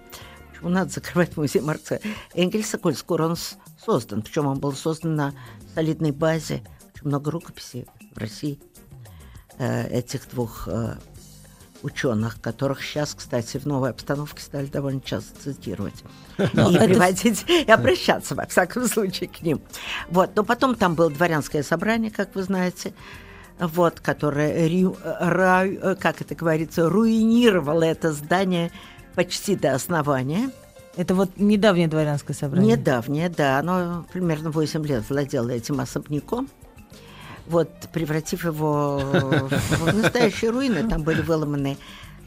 [0.49, 2.01] Почему надо закрывать музей Маркса
[2.33, 3.37] Энгельса, коль скоро он
[3.83, 4.21] создан?
[4.21, 5.33] Причем он был создан на
[5.73, 6.61] солидной базе.
[6.93, 8.59] Очень много рукописей в России
[9.57, 10.97] э, этих двух э,
[11.81, 16.03] ученых, которых сейчас, кстати, в новой обстановке стали довольно часто цитировать.
[16.37, 19.61] И приводить, и обращаться, во всяком случае, к ним.
[20.09, 20.31] Вот.
[20.35, 22.93] Но потом там было дворянское собрание, как вы знаете,
[23.59, 28.71] вот, которое, рю, ра, как это говорится, руинировало это здание
[29.15, 30.51] почти до основания.
[30.95, 32.77] Это вот недавнее дворянское собрание?
[32.77, 33.59] Недавнее, да.
[33.59, 36.49] Оно примерно 8 лет владело этим особняком.
[37.49, 41.77] Вот, превратив его в настоящие руины, там были выломаны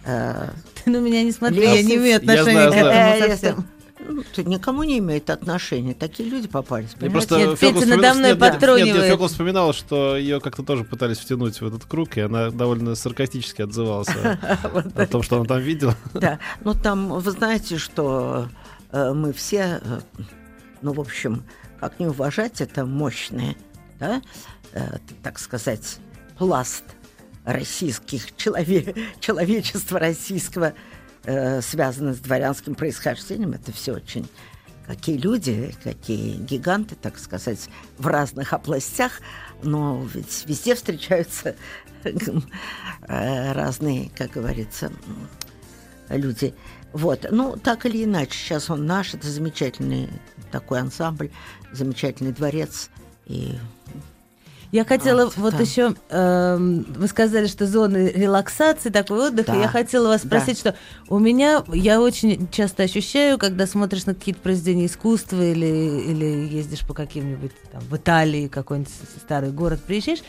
[0.05, 0.51] э,
[0.83, 3.67] Ты на меня не смотри, я не имею отношения к этому совсем.
[4.09, 5.95] Ну, никому не имеет отношения.
[5.95, 6.91] Такие люди попались.
[6.91, 8.95] Просто нет, Фёкла Петя надо мной подтрунивает.
[8.97, 12.97] Нет, Фёкла вспоминала, что ее как-то тоже пытались втянуть в этот круг, и она довольно
[12.97, 15.95] саркастически отзывалась о том, что она там видела.
[16.15, 18.49] Да, ну там, вы знаете, что
[18.91, 20.01] э, мы все, э,
[20.83, 21.45] ну, в общем,
[21.79, 23.55] как не уважать это мощное,
[24.01, 24.21] да,
[24.73, 25.99] э, так сказать,
[26.39, 26.85] пласт
[27.45, 30.75] российских, челове, человечества российского,
[31.25, 33.53] э, связаны с дворянским происхождением.
[33.53, 34.29] Это все очень
[34.87, 39.21] какие люди, какие гиганты, так сказать, в разных областях,
[39.63, 41.55] но ведь везде встречаются
[42.05, 44.93] э, разные, как говорится,
[46.09, 46.55] люди.
[46.93, 50.11] Вот, ну, так или иначе, сейчас он наш, это замечательный
[50.51, 51.31] такой ансамбль,
[51.73, 52.91] замечательный дворец,
[53.25, 53.55] и
[54.73, 55.61] я хотела вот, вот да.
[55.61, 59.55] еще, э, вы сказали, что зоны релаксации, такой отдых, да.
[59.55, 60.73] и я хотела вас спросить, да.
[60.73, 60.79] что
[61.15, 66.87] у меня, я очень часто ощущаю, когда смотришь на какие-то произведения искусства или, или ездишь
[66.87, 68.91] по каким-нибудь, там, в Италии, какой-нибудь
[69.23, 70.23] старый город приезжаешь,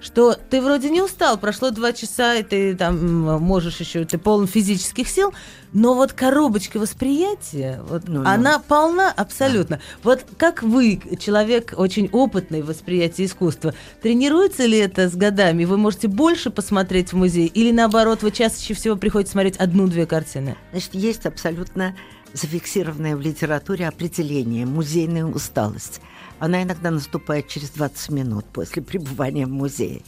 [0.00, 4.46] что ты вроде не устал, прошло два часа, и ты там можешь еще, ты полон
[4.46, 5.32] физических сил,
[5.72, 8.64] но вот коробочка восприятия, вот ну, она ну.
[8.66, 9.76] полна абсолютно.
[9.76, 9.82] Да.
[10.02, 15.64] Вот как вы, человек очень опытный в восприятии искусства, тренируется ли это с годами?
[15.64, 20.56] Вы можете больше посмотреть в музей или наоборот, вы чаще всего приходите смотреть одну-две картины?
[20.72, 21.94] Значит, есть абсолютно
[22.32, 26.00] зафиксированное в литературе определение музейная усталость.
[26.40, 30.02] Она иногда наступает через 20 минут после пребывания в музее.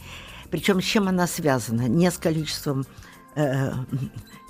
[0.49, 1.87] Причем с чем она связана?
[1.87, 2.85] Не с количеством
[3.35, 3.71] э,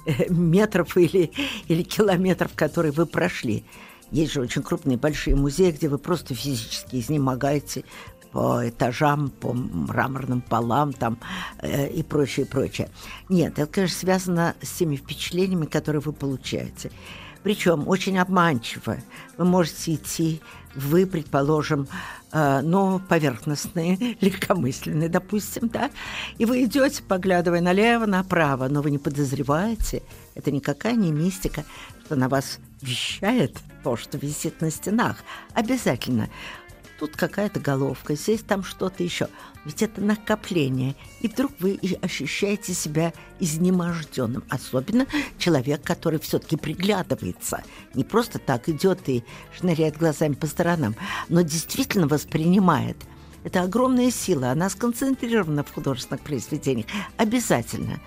[0.30, 1.32] метров или,
[1.68, 3.66] или километров, которые вы прошли.
[4.12, 7.84] Есть же очень крупные большие музеи, где вы просто физически изнемогаете
[8.32, 11.20] по этажам, по мраморным полам там,
[11.60, 12.90] э, и прочее, прочее.
[13.30, 16.92] Нет, это, конечно, связано с теми впечатлениями, которые вы получаете.
[17.44, 18.98] Причем очень обманчиво.
[19.38, 20.42] Вы можете идти
[20.76, 21.88] вы, предположим,
[22.32, 25.92] э, ну, поверхностные, легкомысленные, допустим, да,
[26.38, 30.02] и вы идете, поглядывая налево, направо, но вы не подозреваете,
[30.36, 31.64] это никакая не мистика,
[32.06, 35.24] что на вас вещает то, что висит на стенах.
[35.54, 36.30] Обязательно
[37.00, 39.28] тут какая-то головка, здесь там что-то еще.
[39.66, 40.96] Ведь это накопление.
[41.22, 44.44] И вдруг вы ощущаете себя изнеможденным.
[44.50, 47.64] Особенно человек, который все-таки приглядывается.
[47.94, 49.24] Не просто так идет и
[49.58, 50.96] шныряет глазами по сторонам,
[51.30, 52.98] но действительно воспринимает.
[53.44, 56.88] Это огромная сила, она сконцентрирована в художественных произведениях.
[57.18, 58.00] Обязательно.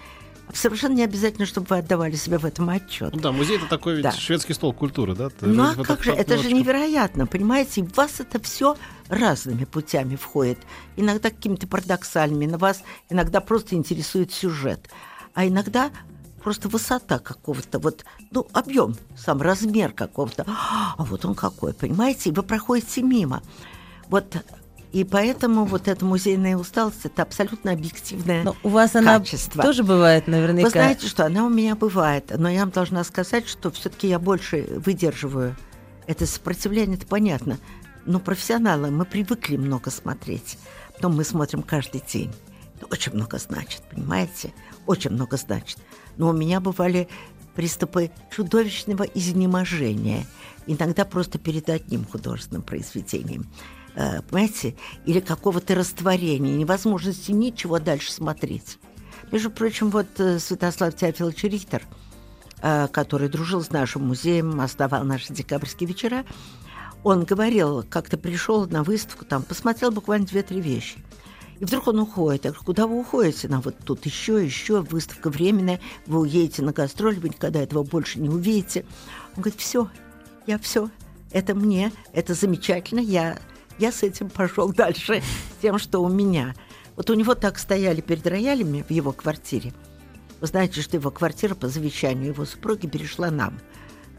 [0.53, 3.15] Совершенно не обязательно, чтобы вы отдавали себе в этом отчет.
[3.15, 4.13] Ну да, музей это такой ведь да.
[4.13, 5.29] шведский стол культуры, да?
[5.29, 7.83] Ты ну а как же, это же невероятно, понимаете?
[7.83, 8.77] В вас это все
[9.09, 10.59] разными путями входит.
[10.97, 14.89] Иногда какими-то парадоксальными, на вас иногда просто интересует сюжет,
[15.35, 15.91] а иногда
[16.43, 20.45] просто высота какого-то, вот, ну, объем, сам размер какого-то.
[20.47, 22.31] А вот он какой, понимаете?
[22.31, 23.43] И вы проходите мимо.
[24.09, 24.37] Вот
[24.97, 29.61] и поэтому вот эта музейная усталость это абсолютно объективное но у вас качество.
[29.61, 30.69] она тоже бывает наверняка.
[30.69, 34.19] Вы знаете, что она у меня бывает, но я вам должна сказать, что все-таки я
[34.19, 35.55] больше выдерживаю
[36.07, 37.59] это сопротивление, это понятно.
[38.07, 40.57] Но профессионалы, мы привыкли много смотреть.
[40.95, 42.33] Потом мы смотрим каждый день.
[42.77, 44.55] Это очень много значит, понимаете?
[44.87, 45.79] Очень много значит.
[46.17, 47.07] Но у меня бывали
[47.55, 50.27] приступы чудовищного изнеможения.
[50.67, 53.47] Иногда просто перед одним художественным произведением.
[53.97, 58.79] Э, понимаете, или какого-то растворения, невозможности ничего дальше смотреть.
[59.33, 61.83] Между прочим, вот э, Святослав Теофилович Рихтер,
[62.61, 66.27] э, который дружил с нашим музеем, основал наши декабрьские вечера,
[67.05, 70.99] он говорил, как-то пришел на выставку, там, посмотрел буквально две-три вещи.
[71.59, 72.45] И вдруг он уходит.
[72.45, 73.49] Я говорю, куда вы уходите?
[73.49, 78.21] На вот тут еще, еще, выставка временная, вы уедете на гастроль, вы никогда этого больше
[78.21, 78.85] не увидите.
[79.37, 79.89] Он говорит, все,
[80.47, 80.91] я все,
[81.31, 83.39] это мне, это замечательно, я,
[83.79, 85.23] я с этим пошел дальше,
[85.63, 86.55] тем, что у меня.
[86.97, 89.73] Вот у него так стояли перед роялями в его квартире.
[90.41, 93.59] Вы знаете, что его квартира по завещанию его супруги перешла нам,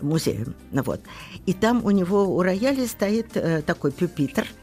[0.02, 0.54] музею.
[0.72, 1.02] Ну, вот.
[1.46, 4.48] И там у него у рояля стоит э, такой пюпитр–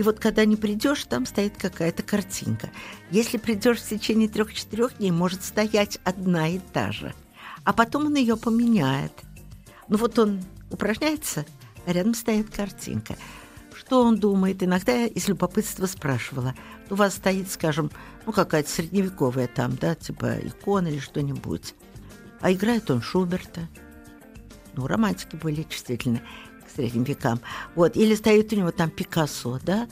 [0.00, 2.70] и вот когда не придешь, там стоит какая-то картинка.
[3.10, 7.12] Если придешь в течение трех-четырех дней, может стоять одна и та же.
[7.64, 9.12] А потом он ее поменяет.
[9.88, 11.44] Ну вот он упражняется,
[11.84, 13.16] а рядом стоит картинка.
[13.90, 14.62] Что он думает?
[14.62, 16.54] Иногда я из любопытства спрашивала.
[16.90, 17.90] У вас стоит, скажем,
[18.24, 21.74] ну какая-то средневековая там, да, типа икона или что-нибудь.
[22.40, 23.62] А играет он Шуберта.
[24.76, 26.22] Ну, романтики были чувствительны
[26.72, 27.40] средним векам.
[27.74, 27.96] Вот.
[27.96, 29.88] Или стоит у него там Пикассо, да,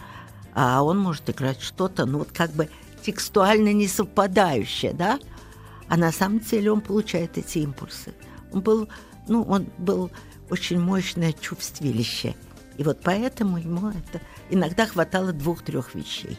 [0.54, 2.68] а он может играть что-то, ну вот как бы
[3.02, 5.18] текстуально не совпадающее, да,
[5.88, 8.14] а на самом деле он получает эти импульсы.
[8.52, 8.88] Он был,
[9.26, 10.12] ну, он был
[10.50, 12.36] очень мощное чувствилище.
[12.78, 16.38] И вот поэтому ему это иногда хватало двух-трех вещей.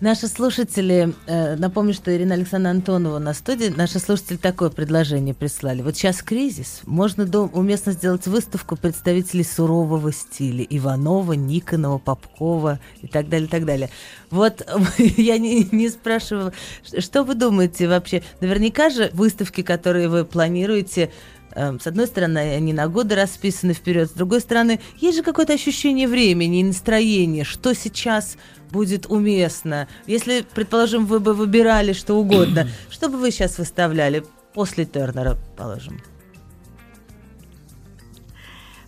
[0.00, 5.82] Наши слушатели, э, напомню, что Ирина Александровна Антонова на студии, наши слушатели такое предложение прислали.
[5.82, 10.66] Вот сейчас кризис, можно дом, уместно сделать выставку представителей сурового стиля.
[10.68, 13.88] Иванова, Никонова, Попкова и так далее, и так далее.
[14.30, 14.66] Вот
[14.98, 16.52] я не, не спрашивала,
[16.98, 18.22] что вы думаете вообще?
[18.40, 21.12] Наверняка же выставки, которые вы планируете,
[21.54, 25.52] Эм, с одной стороны, они на годы расписаны вперед, с другой стороны, есть же какое-то
[25.52, 28.36] ощущение времени и настроения, что сейчас
[28.70, 29.86] будет уместно.
[30.06, 36.02] Если, предположим, вы бы выбирали что угодно, что бы вы сейчас выставляли после Тернера, положим?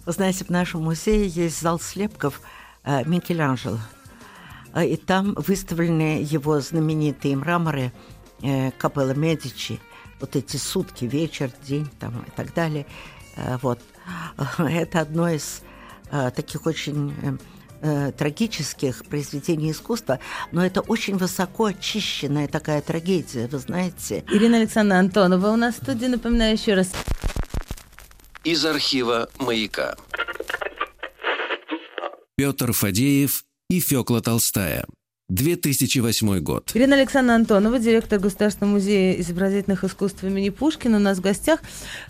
[0.04, 2.40] Вы знаете, в нашем музее есть зал слепков
[2.84, 3.78] э, Микеланджело.
[4.74, 7.92] Э, и там выставлены его знаменитые мраморы
[8.42, 9.78] э, Капелла Медичи–
[10.20, 12.86] вот эти сутки, вечер, день там, и так далее.
[13.36, 13.80] Э, вот.
[14.58, 15.62] Это одно из
[16.10, 17.38] э, таких очень
[17.82, 20.18] э, трагических произведений искусства,
[20.52, 24.24] но это очень высоко очищенная такая трагедия, вы знаете.
[24.30, 26.92] Ирина Александровна Антонова у нас в студии, напоминаю еще раз.
[28.44, 29.96] Из архива «Маяка».
[32.36, 34.86] Петр Фадеев и Фёкла Толстая.
[35.28, 36.70] 2008 год.
[36.74, 41.60] Ирина Александровна Антонова, директор Государственного музея изобразительных искусств имени Пушкина, у нас в гостях.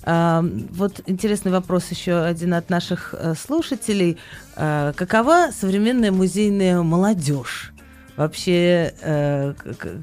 [0.03, 4.19] А, вот интересный вопрос еще один от наших э, слушателей.
[4.55, 7.73] А, какова современная музейная молодежь?
[8.17, 9.55] Вообще, э,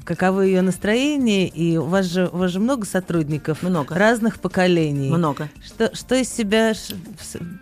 [0.04, 1.48] каковы ее настроения?
[1.48, 3.94] И у вас же, у вас же много сотрудников много.
[3.94, 5.10] разных поколений.
[5.10, 5.48] Много.
[5.64, 6.74] Что, что из себя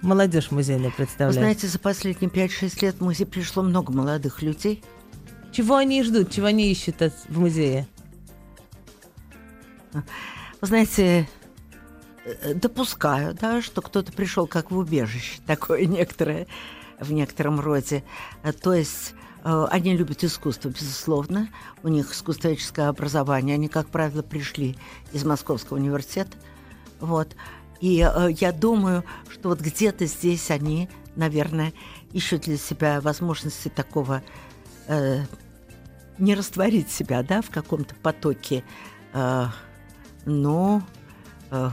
[0.03, 1.37] молодежь музейная представляет?
[1.37, 4.83] Вы знаете, за последние 5-6 лет в музей пришло много молодых людей.
[5.53, 6.97] Чего они ждут, чего они ищут
[7.29, 7.87] в музее?
[9.93, 11.29] Вы знаете,
[12.25, 16.47] э, допускаю, да, что кто-то пришел как в убежище, такое некоторое
[16.99, 18.03] в некотором роде.
[18.43, 19.12] Э, то есть
[19.45, 21.51] э, они любят искусство, безусловно.
[21.83, 23.55] У них искусствоведческое образование.
[23.55, 24.79] Они, как правило, пришли
[25.12, 26.38] из Московского университета.
[26.99, 27.37] Вот.
[27.81, 31.73] И я думаю, что вот где-то здесь они, наверное,
[32.12, 34.23] ищут для себя возможности такого
[36.18, 38.64] не растворить себя, да, в каком-то потоке,
[39.12, 39.47] э,
[40.25, 40.83] но
[41.51, 41.71] э,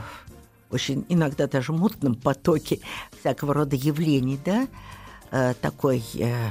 [0.70, 2.80] очень иногда даже мутном потоке
[3.18, 4.68] всякого рода явлений, да,
[5.30, 6.50] э, такой, э,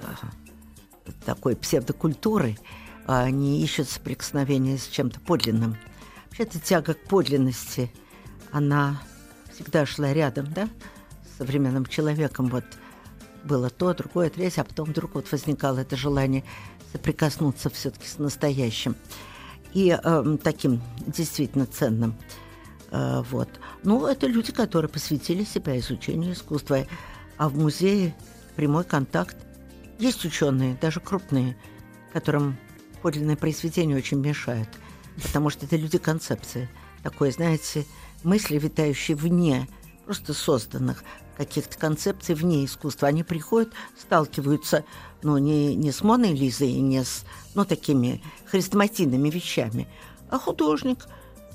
[0.00, 2.58] э, такой псевдокультуры,
[3.06, 5.76] они ищут соприкосновения с чем-то подлинным.
[6.26, 7.92] Вообще эта тяга к подлинности,
[8.52, 9.00] она
[9.52, 10.68] всегда шла рядом, да,
[11.24, 12.64] с современным человеком, вот,
[13.44, 16.44] было то, другое, третье, а потом вдруг вот возникало это желание
[16.92, 18.96] соприкоснуться все-таки с настоящим.
[19.72, 22.16] И э, таким действительно ценным.
[22.90, 23.48] Э, вот.
[23.84, 26.86] Ну, это люди, которые посвятили себя изучению искусства.
[27.36, 28.14] А в музее
[28.56, 29.36] прямой контакт.
[29.98, 31.56] Есть ученые, даже крупные,
[32.12, 32.58] которым
[33.02, 34.68] подлинное произведение очень мешает.
[35.22, 36.68] Потому что это люди концепции.
[37.02, 37.86] Такой, знаете,
[38.22, 39.68] мысли, витающие вне
[40.04, 41.04] просто созданных
[41.40, 43.08] каких-то концепций вне искусства.
[43.08, 44.84] Они приходят, сталкиваются,
[45.22, 47.24] ну, не, не с Моной Лизой, не с,
[47.54, 49.88] ну, такими хрестоматийными вещами,
[50.28, 51.06] а художник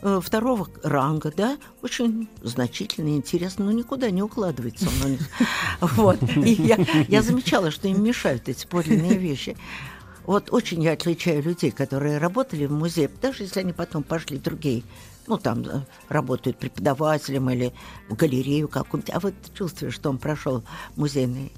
[0.02, 5.30] э, второго ранга, да, очень значительный, интересный, но никуда не укладывается он у них.
[5.82, 6.18] Вот.
[6.36, 6.78] И я,
[7.08, 9.56] я замечала, что им мешают эти подлинные вещи.
[10.26, 14.42] Вот очень я отличаю людей, которые работали в музее, даже если они потом пошли в
[14.42, 14.82] другие
[15.28, 17.74] ну, там э, работает преподавателем или
[18.10, 20.64] в галерею какую-нибудь, а вот чувствуешь, что он прошел
[20.96, 21.52] музейный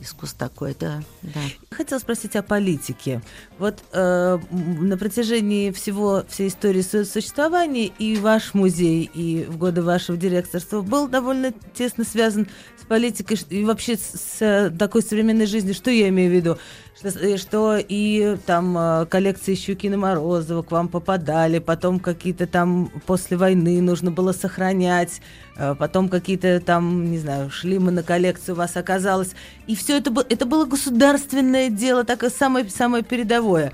[0.00, 1.40] искусство такое, да, да.
[1.70, 3.22] Хотела спросить о политике.
[3.58, 10.16] Вот э, на протяжении всего всей истории существования и ваш музей, и в годы вашего
[10.16, 12.48] директорства был довольно тесно связан
[12.80, 15.74] с политикой и вообще с, с такой современной жизнью.
[15.74, 16.58] Что я имею в виду?
[16.96, 22.90] Что, э, что и там э, коллекции Щукина Морозова к вам попадали, потом какие-то там
[23.04, 25.20] после войны нужно было сохранять,
[25.56, 29.32] э, потом какие-то там, не знаю, шли мы на коллекцию, у вас оказалось.
[29.66, 33.72] И все это, это было государственное дело, такое самое, самое передовое.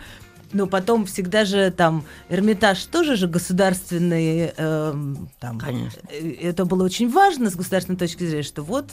[0.52, 4.52] Но потом всегда же там Эрмитаж тоже же государственный.
[4.56, 4.94] Э,
[5.38, 6.02] там, Конечно.
[6.10, 8.86] Это было очень важно с государственной точки зрения, что вот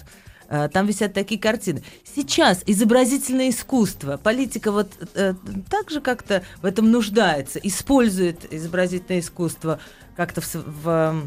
[0.49, 1.83] там висят такие картины.
[2.15, 5.35] Сейчас изобразительное искусство, политика вот э,
[5.69, 9.79] так же как-то в этом нуждается, использует изобразительное искусство
[10.15, 11.23] как-то в, в,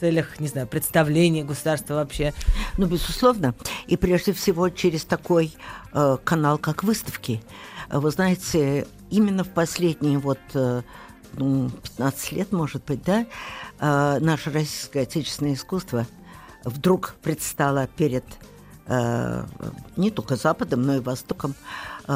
[0.00, 2.34] целях, не знаю, представления государства вообще.
[2.76, 3.54] Ну, безусловно.
[3.86, 5.54] И прежде всего через такой
[5.94, 7.42] э, канал, как выставки.
[7.90, 10.82] Вы знаете, именно в последние вот э,
[11.36, 13.26] 15 лет, может быть, да,
[13.80, 16.06] э, наше российское отечественное искусство
[16.64, 18.47] вдруг предстало перед Э,
[19.96, 21.54] не только Западом, но и Востоком,
[22.06, 22.12] э,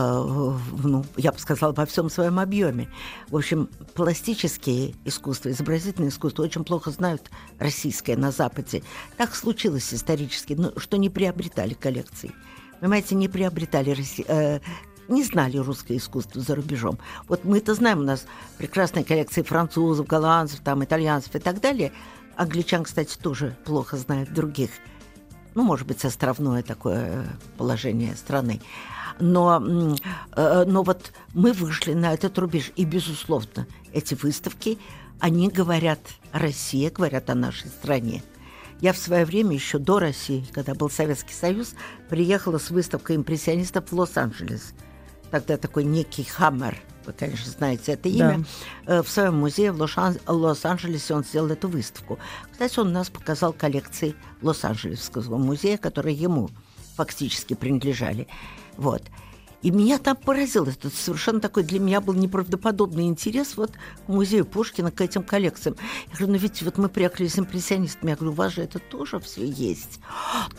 [0.82, 2.88] ну, я бы сказала, во всем своем объеме.
[3.28, 8.82] В общем, пластические искусства, изобразительное искусство очень плохо знают российское на Западе.
[9.18, 12.32] Так случилось исторически, ну, что не приобретали коллекции.
[12.80, 13.96] Понимаете, не приобретали
[14.26, 14.60] э,
[15.08, 16.98] не знали русское искусство за рубежом.
[17.28, 18.24] Вот мы это знаем, у нас
[18.56, 21.92] прекрасные коллекции французов, голландцев, там, итальянцев и так далее.
[22.34, 24.70] Англичан, кстати, тоже плохо знают других
[25.54, 27.24] ну, может быть, островное такое э,
[27.56, 28.60] положение страны.
[29.20, 29.62] Но,
[30.34, 34.78] э, но вот мы вышли на этот рубеж, и, безусловно, эти выставки,
[35.20, 36.00] они говорят
[36.32, 38.22] о России, говорят о нашей стране.
[38.80, 41.74] Я в свое время, еще до России, когда был Советский Союз,
[42.08, 44.72] приехала с выставкой импрессионистов в Лос-Анджелес.
[45.30, 46.76] Тогда такой некий Хаммер–
[47.06, 48.44] вы, конечно, знаете это имя,
[48.86, 48.98] да.
[48.98, 49.80] Э, в своем музее в
[50.26, 52.18] Лос-Анджелесе он сделал эту выставку.
[52.50, 56.50] Кстати, он нас показал коллекции Лос-Анджелесского музея, которые ему
[56.96, 58.28] фактически принадлежали.
[58.76, 59.02] Вот.
[59.62, 63.70] И меня там поразил этот совершенно такой для меня был неправдоподобный интерес вот
[64.06, 65.76] к музею Пушкина, к этим коллекциям.
[66.08, 68.80] Я говорю, ну ведь вот мы приехали с импрессионистами, я говорю, у вас же это
[68.80, 70.00] тоже все есть.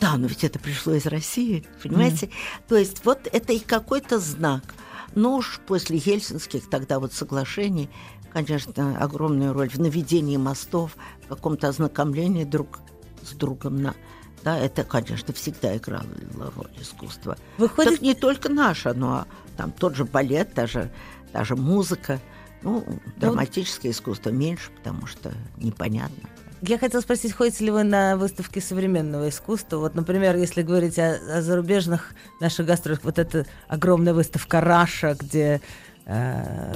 [0.00, 2.26] Да, но ведь это пришло из России, понимаете?
[2.26, 2.32] Mm.
[2.66, 4.62] То есть вот это и какой-то знак–
[5.14, 7.88] но уж после Хельсинских тогда вот соглашений,
[8.32, 12.80] конечно, огромную роль в наведении мостов, в каком-то ознакомлении друг
[13.22, 13.94] с другом на
[14.44, 16.04] да, это, конечно, всегда играло
[16.54, 17.38] роль искусства.
[17.56, 17.92] Выходит...
[17.92, 20.92] Так не только наше, но там тот же балет, даже,
[21.32, 22.20] даже музыка.
[22.62, 26.28] Ну, ну драматическое искусство меньше, потому что непонятно.
[26.66, 29.78] Я хотела спросить, ходите ли вы на выставки современного искусства?
[29.78, 35.60] Вот, например, если говорить о, о зарубежных наших гастролях, вот эта огромная выставка «Раша», где
[36.06, 36.12] ну,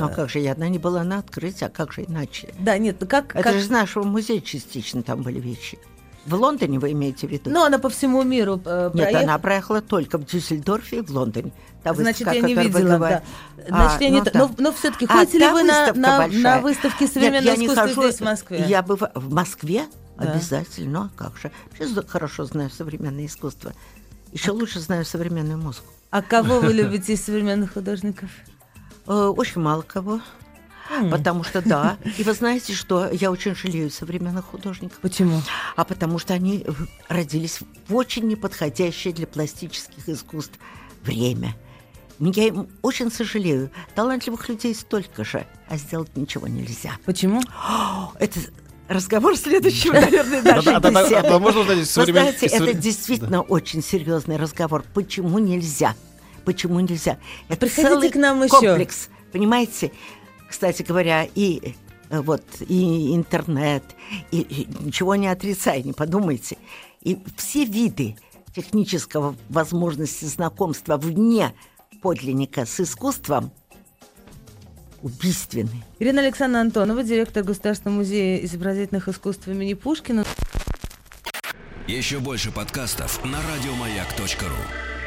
[0.07, 2.49] а как же, я одна не была на открытии, а как же иначе?
[2.59, 3.34] Да, нет, ну как...
[3.34, 3.53] Это как...
[3.53, 5.78] же из нашего музея частично там были вещи.
[6.24, 7.51] В Лондоне вы имеете в виду?
[7.51, 11.53] Ну, она по всему миру э, Нет, она проехала только в Дюссельдорфе и в Лондоне.
[11.89, 13.22] Та Значит, выставка, я не видела, да.
[13.68, 14.18] Значит, а, я не...
[14.18, 14.30] Ну, да.
[14.34, 18.03] но, но все-таки а, ходите ли вы на, на, на выставке современного Нет, искусства хожу,
[18.03, 18.64] здесь, в Москве?
[18.66, 19.86] Я бы в Москве
[20.16, 20.32] да.
[20.32, 21.51] обязательно, ну а как же.
[21.76, 23.72] Сейчас хорошо знаю современное искусство.
[24.32, 24.55] Еще а...
[24.55, 25.89] лучше знаю современную музыку.
[26.11, 28.30] А кого вы любите из современных художников?
[29.07, 30.20] Э, очень мало кого.
[31.11, 31.99] Потому что да.
[32.18, 34.99] И вы знаете, что я очень жалею современных художников.
[35.01, 35.43] Почему?
[35.76, 36.64] А потому что они
[37.09, 40.59] родились в очень неподходящее для пластических искусств
[41.03, 41.55] время.
[42.21, 43.71] Я им очень сожалею.
[43.95, 46.93] Талантливых людей столько же, а сделать ничего нельзя.
[47.05, 47.41] Почему?
[48.19, 48.41] Это
[48.89, 51.39] разговор следующего, наверное, нашей беседы.
[52.01, 54.83] Вы знаете, это действительно очень серьезный разговор.
[54.95, 55.95] Почему нельзя?
[56.45, 57.19] Почему нельзя?
[57.49, 59.11] Это целый к нам комплекс.
[59.31, 59.93] Понимаете?
[60.49, 61.75] кстати говоря, и
[62.11, 63.85] э, вот и интернет,
[64.31, 66.57] и, и ничего не отрицай, не подумайте.
[67.03, 68.16] И все виды
[68.55, 71.55] технического возможности знакомства вне
[72.01, 73.51] подлинника с искусством
[75.03, 75.83] убийственны.
[75.99, 80.25] Ирина Александровна Антонова, директор Государственного музея изобразительных искусств имени Пушкина.
[81.87, 84.98] Еще больше подкастов на радиомаяк.ру